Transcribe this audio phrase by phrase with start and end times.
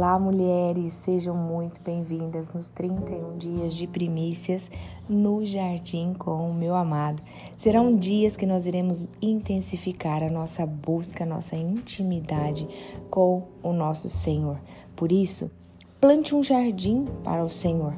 [0.00, 4.66] Olá, mulheres, sejam muito bem-vindas nos 31 dias de primícias
[5.06, 7.22] no jardim com o meu amado.
[7.58, 12.66] Serão dias que nós iremos intensificar a nossa busca, a nossa intimidade
[13.10, 14.58] com o nosso Senhor.
[14.96, 15.50] Por isso,
[16.00, 17.94] plante um jardim para o Senhor.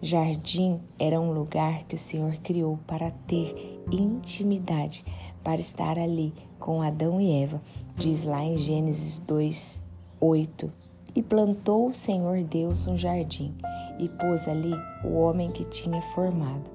[0.00, 5.04] Jardim era um lugar que o Senhor criou para ter intimidade,
[5.42, 7.60] para estar ali com Adão e Eva.
[7.96, 9.82] Diz lá em Gênesis 2,
[10.20, 10.79] 8
[11.14, 13.54] e plantou o Senhor Deus um jardim
[13.98, 14.72] e pôs ali
[15.04, 16.70] o homem que tinha formado.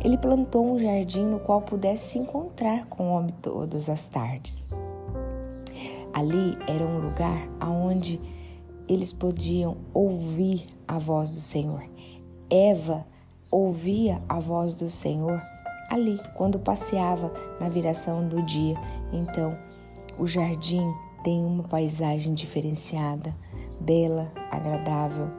[0.00, 4.68] Ele plantou um jardim no qual pudesse se encontrar com o homem todas as tardes.
[6.12, 8.20] Ali era um lugar aonde
[8.88, 11.82] eles podiam ouvir a voz do Senhor.
[12.50, 13.06] Eva
[13.50, 15.40] ouvia a voz do Senhor
[15.90, 18.76] ali, quando passeava na viração do dia.
[19.12, 19.56] Então,
[20.18, 20.92] o jardim
[21.22, 23.34] tem uma paisagem diferenciada,
[23.88, 25.30] bela, agradável.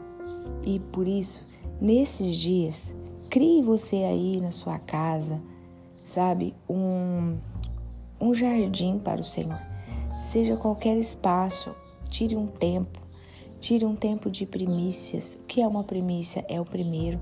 [0.66, 1.46] E por isso,
[1.80, 2.96] nesses dias,
[3.30, 5.40] crie você aí na sua casa,
[6.04, 7.38] sabe, um,
[8.20, 9.62] um jardim para o Senhor.
[10.18, 11.76] Seja qualquer espaço,
[12.10, 13.00] tire um tempo,
[13.60, 15.36] tire um tempo de primícias.
[15.36, 16.44] O que é uma primícia?
[16.50, 17.20] É o primeiro.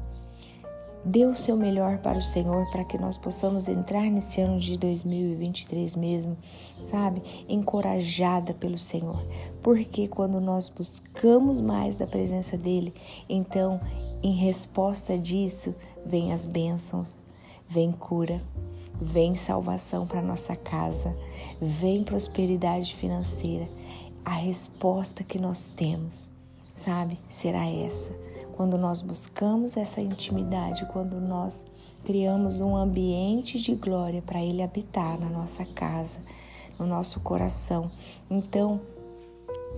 [1.05, 4.77] Dê o seu melhor para o Senhor para que nós possamos entrar nesse ano de
[4.77, 6.37] 2023 mesmo,
[6.83, 7.21] sabe?
[7.47, 9.25] Encorajada pelo Senhor.
[9.61, 12.93] Porque quando nós buscamos mais da presença dele,
[13.29, 13.79] então,
[14.21, 15.73] em resposta disso,
[16.05, 17.23] vem as bênçãos,
[17.69, 18.41] vem cura,
[18.99, 21.15] vem salvação para nossa casa,
[21.61, 23.67] vem prosperidade financeira.
[24.25, 26.31] A resposta que nós temos,
[26.75, 28.26] sabe, será essa
[28.57, 31.67] quando nós buscamos essa intimidade, quando nós
[32.03, 36.19] criamos um ambiente de glória para Ele habitar na nossa casa,
[36.79, 37.91] no nosso coração.
[38.27, 38.81] Então,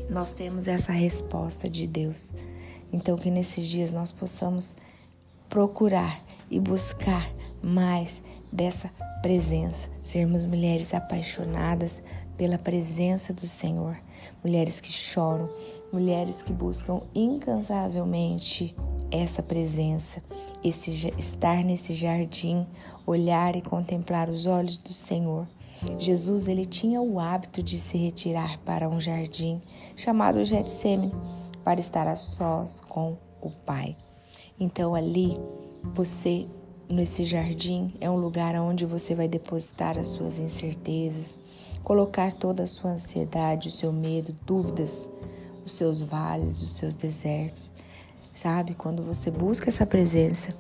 [0.10, 2.34] nós temos essa resposta de Deus.
[2.92, 4.78] Então, que nesses dias nós possamos
[5.50, 7.30] procurar e buscar
[7.62, 8.90] mais dessa
[9.22, 12.02] presença, sermos mulheres apaixonadas
[12.38, 13.98] pela presença do Senhor,
[14.44, 15.50] mulheres que choram,
[15.92, 18.76] mulheres que buscam incansavelmente
[19.12, 20.22] essa presença,
[20.64, 22.66] esse estar nesse jardim,
[23.06, 25.48] olhar e contemplar os olhos do Senhor.
[25.98, 29.62] Jesus ele tinha o hábito de se retirar para um jardim
[29.96, 31.14] chamado Getsemane
[31.64, 33.96] para estar a sós com o Pai.
[34.60, 35.40] Então ali
[35.94, 36.46] você
[36.90, 41.38] nesse jardim é um lugar onde você vai depositar as suas incertezas,
[41.84, 45.10] colocar toda a sua ansiedade, o seu medo, dúvidas
[45.66, 47.72] os seus vales, os seus desertos.
[48.34, 48.74] Sabe?
[48.74, 50.54] Quando você busca essa presença,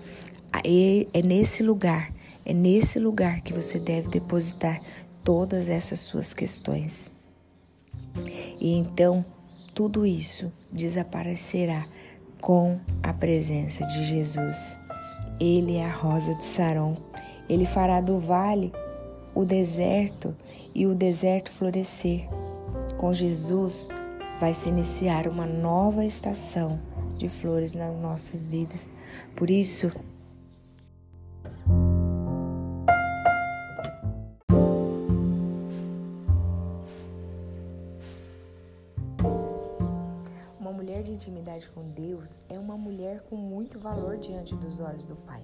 [0.53, 2.11] é nesse lugar,
[2.45, 4.81] é nesse lugar que você deve depositar
[5.23, 7.13] todas essas suas questões.
[8.59, 9.23] E então
[9.73, 11.85] tudo isso desaparecerá
[12.41, 14.79] com a presença de Jesus.
[15.39, 16.97] Ele é a rosa de Saron.
[17.47, 18.71] Ele fará do vale
[19.39, 20.35] o deserto
[20.75, 22.27] e o deserto florescer.
[22.97, 23.87] Com Jesus,
[24.37, 26.77] vai se iniciar uma nova estação
[27.15, 28.91] de flores nas nossas vidas.
[29.37, 29.93] Por isso,
[40.59, 45.05] Uma mulher de intimidade com Deus é uma mulher com muito valor diante dos olhos
[45.05, 45.41] do Pai.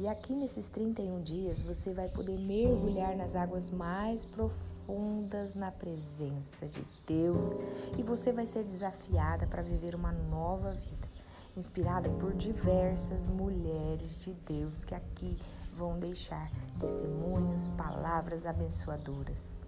[0.00, 6.66] E aqui nesses 31 dias você vai poder mergulhar nas águas mais profundas na presença
[6.66, 7.50] de Deus
[7.96, 11.08] e você vai ser desafiada para viver uma nova vida,
[11.56, 15.36] inspirada por diversas mulheres de Deus que aqui
[15.72, 19.60] vão deixar testemunhos, palavras abençoadoras.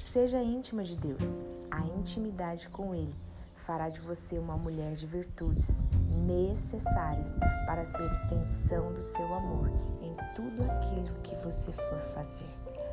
[0.00, 1.38] Seja íntima de Deus,
[1.70, 3.25] a intimidade com Ele
[3.56, 5.82] fará de você uma mulher de virtudes
[6.26, 7.34] necessárias
[7.66, 12.48] para ser extensão do seu amor em tudo aquilo que você for fazer.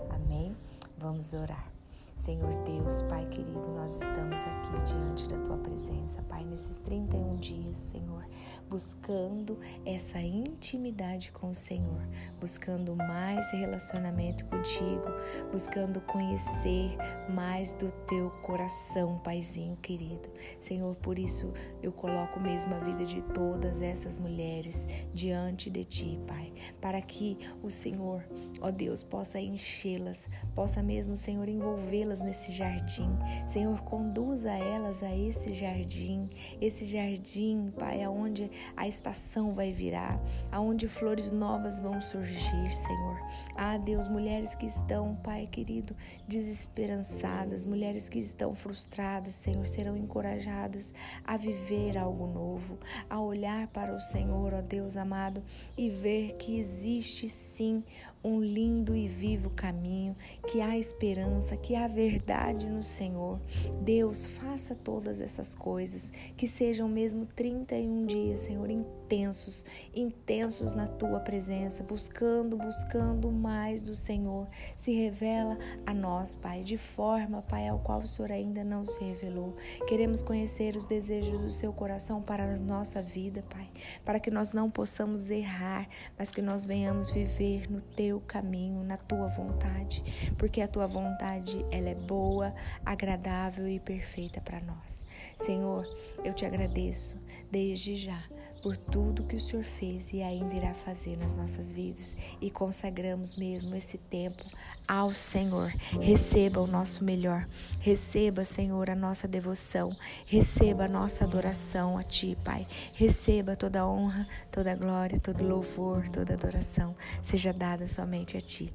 [0.10, 0.56] Amém?
[0.98, 1.73] Vamos orar.
[2.18, 7.76] Senhor Deus, Pai querido, nós estamos aqui diante da tua presença, Pai, nesses 31 dias,
[7.76, 8.24] Senhor,
[8.70, 12.02] buscando essa intimidade com o Senhor,
[12.40, 15.04] buscando mais relacionamento contigo,
[15.52, 16.96] buscando conhecer
[17.30, 20.30] mais do teu coração, Paizinho querido.
[20.62, 21.52] Senhor, por isso
[21.82, 27.38] eu coloco mesmo a vida de todas essas mulheres diante de ti, Pai, para que
[27.62, 28.24] o Senhor,
[28.62, 33.10] ó Deus, possa enchê-las, possa mesmo, Senhor, envolvê-las elas nesse jardim.
[33.48, 36.30] Senhor, conduza elas a esse jardim,
[36.62, 40.22] esse jardim, Pai, aonde a estação vai virar,
[40.52, 43.18] aonde flores novas vão surgir, Senhor.
[43.56, 45.96] Ah, Deus, mulheres que estão, Pai querido,
[46.28, 52.78] desesperançadas, mulheres que estão frustradas, Senhor, serão encorajadas a viver algo novo,
[53.10, 55.42] a olhar para o Senhor, ó Deus amado,
[55.78, 57.84] e ver que existe sim
[58.24, 60.16] um lindo e vivo caminho,
[60.48, 63.40] que há esperança, que há verdade no Senhor.
[63.82, 71.20] Deus, faça todas essas coisas, que sejam mesmo 31 dias, Senhor, intensos, intensos na tua
[71.20, 74.48] presença, buscando, buscando mais do Senhor.
[74.76, 79.04] Se revela a nós, Pai, de forma, Pai, ao qual o Senhor ainda não se
[79.04, 79.56] revelou.
[79.88, 83.70] Queremos conhecer os desejos do seu coração para a nossa vida, Pai,
[84.06, 85.88] para que nós não possamos errar,
[86.18, 90.04] mas que nós venhamos viver no teu teu caminho, na tua vontade,
[90.38, 92.54] porque a tua vontade ela é boa,
[92.86, 95.04] agradável e perfeita para nós.
[95.36, 95.84] Senhor,
[96.24, 97.18] eu te agradeço
[97.50, 98.24] desde já
[98.64, 103.36] por tudo que o Senhor fez e ainda irá fazer nas nossas vidas e consagramos
[103.36, 104.42] mesmo esse tempo
[104.88, 105.70] ao Senhor.
[106.00, 107.46] Receba o nosso melhor,
[107.82, 109.94] receba, Senhor, a nossa devoção,
[110.26, 112.66] receba a nossa adoração a Ti, Pai.
[112.94, 118.74] Receba toda honra, toda glória, todo louvor, toda adoração seja dada somente a Ti.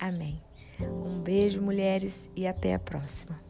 [0.00, 0.42] Amém.
[0.80, 3.47] Um beijo, mulheres, e até a próxima.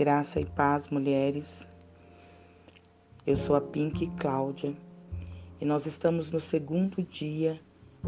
[0.00, 1.68] Graça e paz, mulheres.
[3.26, 4.74] Eu sou a Pink Cláudia
[5.60, 7.60] e nós estamos no segundo dia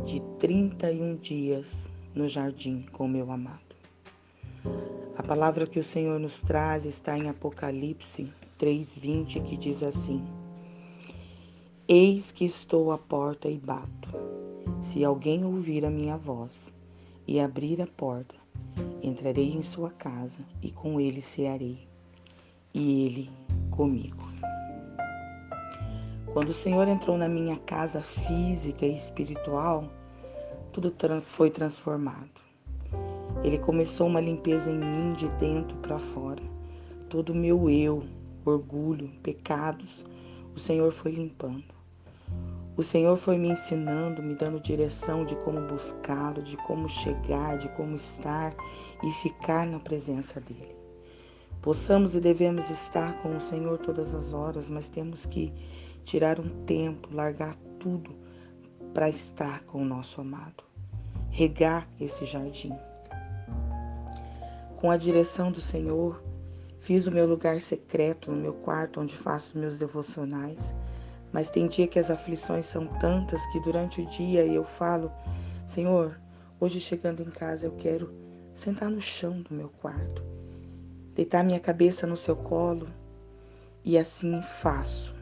[0.02, 3.76] de 31 dias no jardim com meu amado.
[5.18, 10.24] A palavra que o Senhor nos traz está em Apocalipse 3:20, que diz assim:
[11.86, 14.08] Eis que estou à porta e bato.
[14.80, 16.72] Se alguém ouvir a minha voz
[17.28, 18.41] e abrir a porta,
[19.02, 21.88] Entrarei em sua casa e com ele cearei,
[22.72, 23.30] e ele
[23.70, 24.22] comigo.
[26.32, 29.84] Quando o Senhor entrou na minha casa física e espiritual,
[30.72, 32.40] tudo foi transformado.
[33.44, 36.42] Ele começou uma limpeza em mim de dentro para fora.
[37.10, 38.04] Todo o meu eu,
[38.44, 40.04] orgulho, pecados,
[40.54, 41.81] o Senhor foi limpando.
[42.74, 47.68] O Senhor foi me ensinando, me dando direção de como buscá-lo, de como chegar, de
[47.70, 48.54] como estar
[49.02, 50.74] e ficar na presença dele.
[51.60, 55.52] Possamos e devemos estar com o Senhor todas as horas, mas temos que
[56.02, 58.16] tirar um tempo, largar tudo
[58.94, 60.64] para estar com o nosso amado,
[61.28, 62.74] regar esse jardim.
[64.80, 66.22] Com a direção do Senhor,
[66.80, 70.74] fiz o meu lugar secreto no meu quarto onde faço meus devocionais
[71.32, 75.10] mas tem dia que as aflições são tantas que durante o dia eu falo:
[75.66, 76.20] Senhor,
[76.60, 78.12] hoje chegando em casa eu quero
[78.54, 80.22] sentar no chão do meu quarto,
[81.14, 82.88] deitar minha cabeça no seu colo
[83.84, 85.14] e assim faço.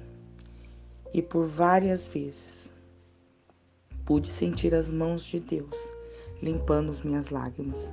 [1.12, 2.73] E por várias vezes
[4.05, 6.01] pude sentir as mãos de Deus
[6.43, 7.93] limpando as minhas lágrimas.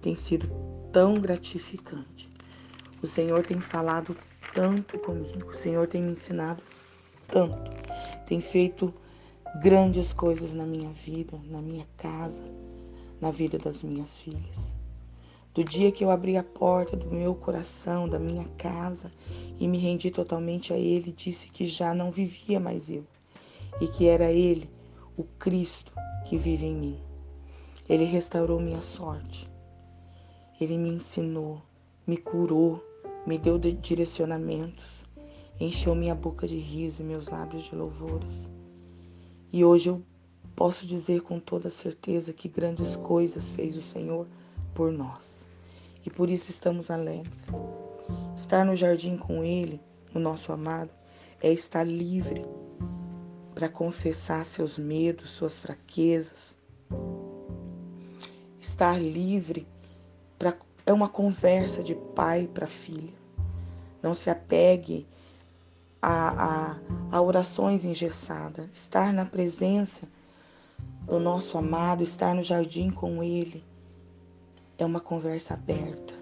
[0.00, 0.48] Tem sido
[0.92, 2.30] tão gratificante.
[3.02, 4.16] O Senhor tem falado
[4.54, 6.62] tanto comigo, o Senhor tem me ensinado
[7.28, 7.70] tanto,
[8.26, 8.92] tem feito
[9.60, 12.42] grandes coisas na minha vida, na minha casa,
[13.20, 14.74] na vida das minhas filhas.
[15.54, 19.10] Do dia que eu abri a porta do meu coração, da minha casa
[19.58, 23.04] e me rendi totalmente a Ele, disse que já não vivia mais eu
[23.80, 24.70] e que era Ele,
[25.16, 25.92] o Cristo,
[26.26, 27.00] que vive em mim.
[27.88, 29.50] Ele restaurou minha sorte.
[30.60, 31.60] Ele me ensinou,
[32.06, 32.82] me curou,
[33.26, 35.07] me deu direcionamentos
[35.60, 38.48] encheu minha boca de riso e meus lábios de louvores.
[39.52, 40.02] E hoje eu
[40.54, 44.26] posso dizer com toda certeza que grandes coisas fez o Senhor
[44.74, 45.46] por nós.
[46.04, 47.48] E por isso estamos alegres.
[48.36, 49.80] Estar no jardim com Ele,
[50.14, 50.90] o nosso amado,
[51.40, 52.44] é estar livre
[53.54, 56.56] para confessar seus medos, suas fraquezas.
[58.60, 59.66] Estar livre
[60.38, 63.12] pra, é uma conversa de pai para filha.
[64.00, 65.06] Não se apegue
[66.00, 66.72] a,
[67.10, 70.08] a, a orações engessadas, estar na presença
[71.04, 73.64] do nosso amado, estar no jardim com Ele,
[74.76, 76.14] é uma conversa aberta,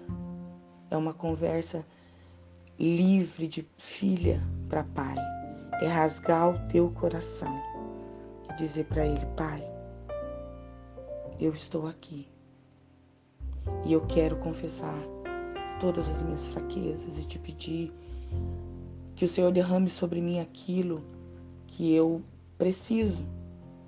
[0.89, 1.85] é uma conversa
[2.79, 5.15] livre de filha para pai.
[5.79, 7.61] É rasgar o teu coração
[8.49, 9.63] e dizer para Ele: Pai,
[11.39, 12.27] eu estou aqui
[13.85, 15.03] e eu quero confessar
[15.79, 17.93] todas as minhas fraquezas e te pedir
[19.17, 21.03] Que o Senhor derrame sobre mim aquilo
[21.65, 22.21] que eu
[22.55, 23.25] preciso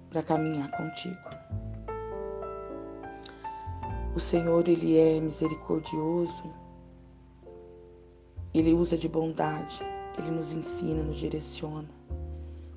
[0.10, 1.30] para caminhar contigo.
[4.16, 6.52] O Senhor, Ele é misericordioso,
[8.52, 9.80] Ele usa de bondade,
[10.18, 11.88] Ele nos ensina, nos direciona.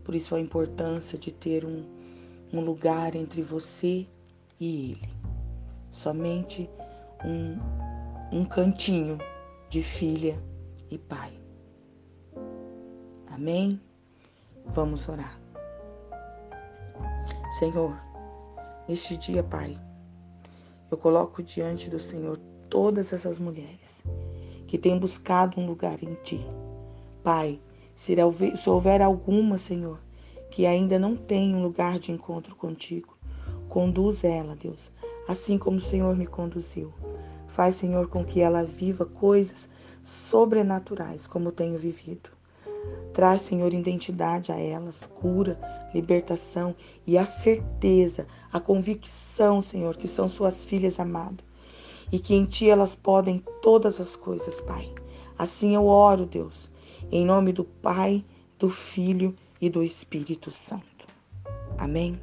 [0.05, 1.87] Por isso a importância de ter um,
[2.53, 4.07] um lugar entre você
[4.61, 5.09] e Ele.
[5.91, 6.69] Somente
[7.25, 9.17] um, um cantinho
[9.71, 10.39] de filha
[10.91, 11.42] e pai.
[13.33, 13.81] Amém?
[14.67, 15.41] Vamos orar.
[17.59, 17.99] Senhor,
[18.87, 19.79] neste dia, Pai,
[20.91, 24.03] eu coloco diante do Senhor todas essas mulheres
[24.67, 26.47] que têm buscado um lugar em Ti.
[27.23, 27.59] Pai,
[27.95, 28.15] se
[28.67, 29.99] houver alguma, Senhor,
[30.51, 33.17] que ainda não tem um lugar de encontro contigo,
[33.67, 34.93] conduz ela, Deus,
[35.27, 36.93] assim como o Senhor me conduziu.
[37.49, 39.71] Faz, Senhor, com que ela viva coisas
[40.03, 42.42] sobrenaturais como tenho vivido.
[43.13, 45.59] Traz, Senhor, identidade a elas, cura,
[45.95, 46.75] libertação
[47.07, 51.45] e a certeza, a convicção, Senhor, que são suas filhas amadas
[52.11, 54.93] e que em Ti elas podem todas as coisas, Pai.
[55.39, 56.71] Assim eu oro, Deus,
[57.11, 58.25] em nome do Pai,
[58.59, 61.07] do Filho e do Espírito Santo.
[61.79, 62.21] Amém.